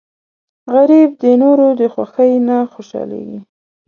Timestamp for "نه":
2.47-2.57